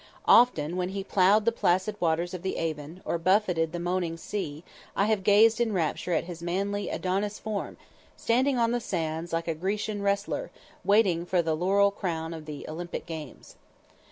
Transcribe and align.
Often 0.27 0.77
when 0.77 0.89
he 0.89 1.03
ploughed 1.03 1.45
the 1.45 1.51
placid 1.51 1.95
waters 2.01 2.33
of 2.33 2.41
the 2.41 2.57
Avon, 2.57 3.03
or 3.05 3.19
buffeted 3.19 3.71
the 3.71 3.73
breakers 3.73 3.73
of 3.73 3.73
the 3.73 3.79
moaning 3.81 4.17
sea, 4.17 4.63
have 4.95 5.09
I 5.19 5.21
gazed 5.21 5.61
in 5.61 5.73
rapture 5.73 6.13
at 6.13 6.23
his 6.23 6.41
manly, 6.41 6.89
Adonis 6.89 7.37
form, 7.37 7.77
standing 8.17 8.57
on 8.57 8.71
the 8.71 8.79
sands, 8.81 9.31
like 9.31 9.47
a 9.47 9.53
Grecian 9.53 10.01
wrestler, 10.01 10.49
waiting 10.83 11.23
for 11.23 11.43
the 11.43 11.55
laurel 11.55 11.91
crown 11.91 12.33
of 12.33 12.47
the 12.47 12.67
Olympic 12.67 13.05
games. 13.05 13.57